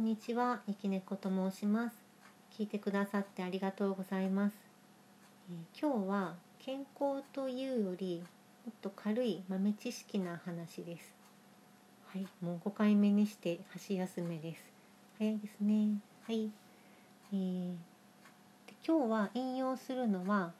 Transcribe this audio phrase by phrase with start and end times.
[0.00, 1.96] んにちは、ゆきねこと申します。
[2.56, 4.54] 聞いてくださってありがとうございます。
[5.50, 8.22] えー今日は健康というより
[8.64, 11.14] もっと軽い豆知識な話です。
[12.06, 14.64] はい、もう5回目にして箸休めです。
[15.18, 16.00] 早いですね。
[16.26, 16.50] はい。
[17.34, 17.74] えー
[18.68, 20.52] で今日は引用するのは、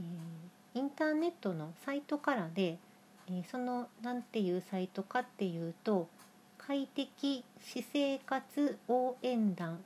[0.00, 2.78] えーインターネットのサイトからで、
[3.28, 6.08] えーその何ていうサイトかっていうと
[6.66, 9.78] 快適私生活応援団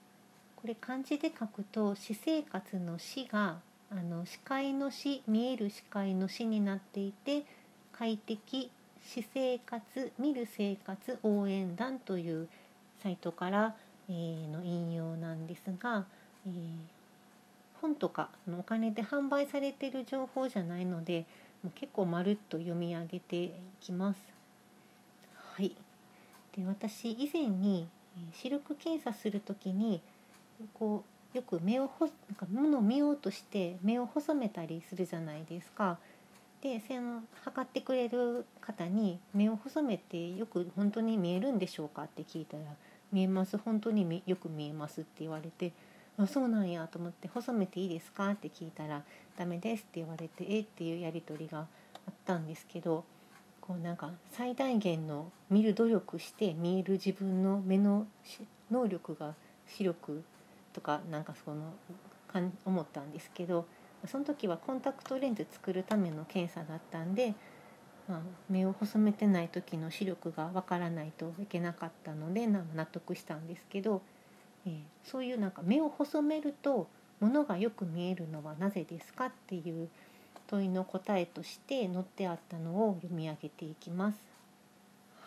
[0.56, 3.58] これ漢字で書くと私生活の死が
[3.90, 7.44] あの視界の死見える視界の死になっていて
[7.92, 8.70] 快適
[9.06, 12.48] 私生活見る生活応援団という
[13.02, 13.74] サイトから、
[14.08, 16.06] えーの引用なんですが、
[16.46, 16.52] えー
[17.82, 21.24] 本とかのお金で販売されてる情報じゃないので
[21.62, 24.20] もう結構まるっと読み上げていきます。
[25.56, 25.74] はい
[26.56, 27.88] で私以前に
[28.32, 30.00] 視力検査する時に
[30.74, 35.98] こうよく目をほなんか物を見ようとして目を細めたりするじゃないですか。
[36.60, 42.64] でその測ってくれる方に目を細めてよく本当に見えるんでしょうかって聞いたら
[43.12, 45.72] 「見えます本当によく見えます」って言われて
[46.18, 49.02] 「あそうなんや」と思って「細めていいですか?」って聞いたら
[49.38, 51.62] 「ダメです」って言われて「えっ?」ていうやり取りがあ
[52.10, 53.04] ったんですけど
[53.60, 58.06] こうなんか最大限の見る努力して見える自分の目の
[58.70, 59.34] 能力が
[59.66, 60.22] 視力
[60.72, 61.72] とかなんかその
[62.28, 63.66] かん思ったんですけど
[64.06, 67.34] その時はコンタクトレンズ作るための検査だったんで、
[68.08, 74.02] まあ、目を細めてない時の視力がわからないといけなかったので納得したんですけど、
[74.66, 76.86] えーそういうなんか目を細めると
[77.20, 79.88] 物がよく見えるのはなぜですかっていう
[80.50, 84.18] 問いの答えとして載ってあったのを読み上げていきます。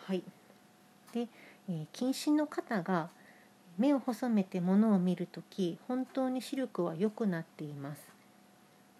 [0.04, 0.22] はい、
[1.14, 1.28] で、
[1.68, 3.08] えー近視の方が
[3.78, 8.02] 目を細めて物を見るとき本当に視力は良くなっています。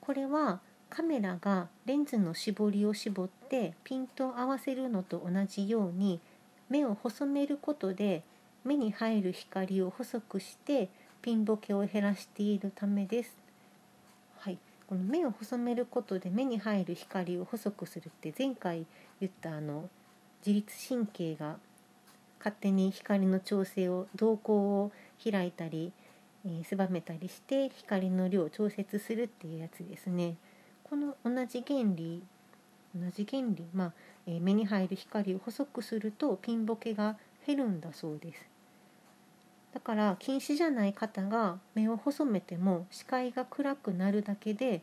[0.01, 6.21] これはカメラがレンズの絞りを絞ってピントを合わせるのと同じように
[6.71, 8.23] 目を細めることで
[8.65, 10.89] 目に入る光を細くして
[11.21, 13.44] ピンボケを減らしているためです。
[14.89, 18.87] この目を細めることで目に入る光を細くするって前回
[19.21, 19.89] 言ったあの
[20.47, 21.57] 自律神経が
[22.39, 25.93] 勝手に光の調整を瞳孔を開いたり、
[26.45, 30.37] えー狭めたりして光の量を調節するっていうやつですね。
[30.83, 32.23] この同じ原理
[32.95, 33.93] 同じ原理、まあ
[34.27, 37.17] えー目に入る光を細くするとピンボケが
[37.47, 38.54] 減るんだそうです。
[39.75, 44.83] だから近視じゃない方が目を細めても視界が暗くなるだけで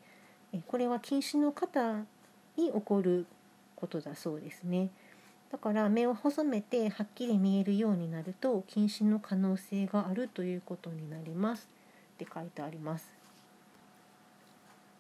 [0.68, 1.94] これは近視の方
[2.57, 3.25] に起こる
[3.78, 4.90] ことだそうですね。
[5.50, 11.68] だから目を細めてはっきり見えるようになると近視の可能性があるということになります
[12.16, 13.07] って書いてあります。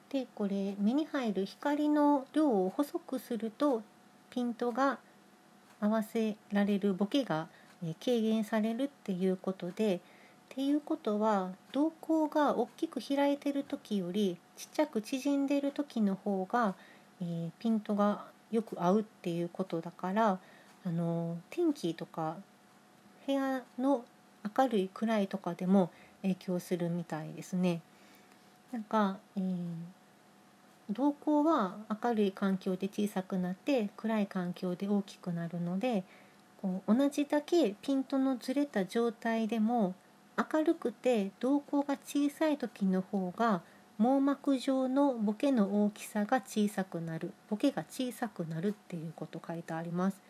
[0.09, 3.81] でこれ目に入る光の量を細くすると
[4.29, 4.99] ピントが
[5.79, 7.47] 合わせられるボケが
[8.03, 9.99] 軽減されるっていうことでっ
[10.49, 16.75] ていうことは瞳孔が大きく開いてる時よりちっちゃく縮んでる時の方が、
[17.21, 20.39] えーピントがよく合うっていうことだから
[20.85, 22.35] あの天気とか
[23.25, 24.03] 部屋の
[24.57, 25.89] 明るい暗いとかでも
[26.21, 27.81] 影響するみたいですね。
[28.71, 29.43] なんか、えー
[30.93, 36.03] 瞳孔は明るい環境で小さくなって暗い環境で大きくなるので
[36.61, 39.95] こう同じだけピントのずれた状態でも
[40.37, 43.61] 明るくて瞳孔が小さい時の方が
[43.97, 50.21] 網膜上のボケの大きさが小さくなるボケが小さくなるっていうこと書いてあります。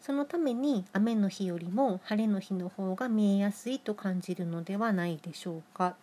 [0.00, 5.96] そのために雨の日よりも晴れの日の方が見えやすいと感じるのではないでしょうか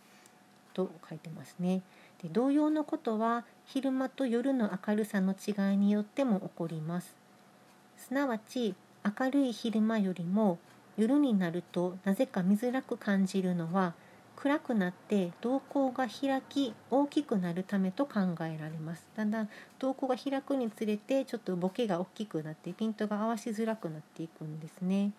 [0.74, 1.82] と書いてますね。
[2.24, 7.16] で同様のことは昼間と夜の明るさの違いによっても起こります。
[7.98, 10.60] すなわち明るい昼間よりも
[10.98, 13.94] 夜になるとなぜか見づらく感じるのは
[14.36, 19.08] 暗くなって瞳孔が開き大きくなるためと考えられます。
[19.16, 25.12] だんだん瞳孔が開くにつれてちょっとボケが大きくなってピントが合わしづらくなっていくんですね。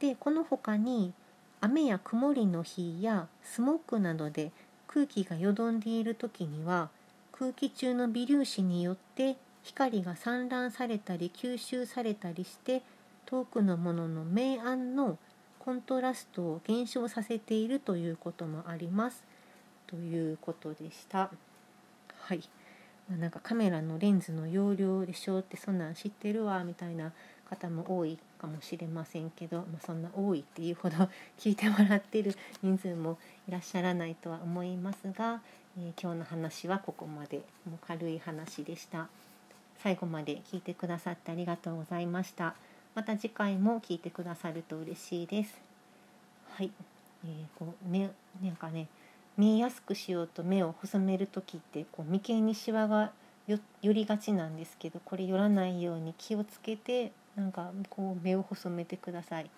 [0.00, 1.12] でこの他に
[1.60, 4.50] 雨や曇りの日やスモークなどで
[4.88, 6.90] 空気がよどんでいる時には
[7.32, 9.36] 空気中の微粒子によって
[9.66, 12.82] 光が散乱されたり吸収されたりして
[13.26, 15.18] 遠くのものの明暗の
[15.58, 19.24] コントラストを減少させているということもあります。
[19.88, 21.30] ということでした。
[22.20, 22.42] はい、
[23.10, 27.12] まあ、なんかカメラのレンズの容量でしょってそんなん知ってるわみたいな
[27.50, 30.96] 方も多いかもしれませんけど、まあ、そんな多いっていうほど
[31.40, 35.40] 聞いてもらってる人数もいらっしゃらないとは思いますが、
[35.76, 37.38] えー、今日の話はここまで。
[37.68, 39.08] もう軽い話でした。
[39.82, 42.54] 最後まで聞いてくださってありがとうございました
[42.94, 45.54] また次回も聞いてくださると嬉しいです
[46.54, 46.70] はい、
[47.24, 48.10] えー、こう目
[48.42, 48.88] なんかね
[49.36, 53.12] 見えやすくしようと目を細める時ってこう眉間にシワが
[53.46, 59.50] 寄りがちなんですけどこれ寄らないように気をつけてなんかこう目を細めてください。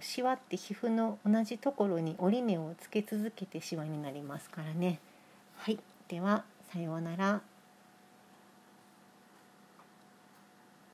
[0.00, 5.00] シワって皮膚の同じところに折り目をつけ続けてシワになりますからね。
[5.56, 7.40] はい、ではさようなら。